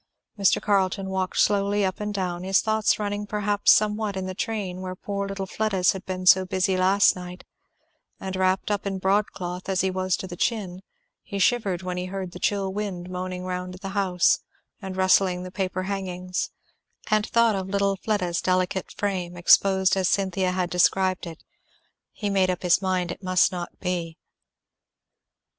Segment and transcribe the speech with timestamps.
[0.35, 0.59] Mr.
[0.59, 4.95] Carleton walked slowly up and down, his thoughts running perhaps somewhat in the train where
[4.95, 7.43] poor little Fleda's had been so busy last night,
[8.19, 10.81] and wrapped up in broadcloth as he was to the chin,
[11.21, 14.39] he shivered when he heard the chill wind moaning round the house
[14.81, 16.49] and rustling the paper hangings
[17.11, 21.43] and thought of little Fleda's delicate frame, exposed as Cynthia had described it.
[22.11, 24.17] He made up his mind it must not be.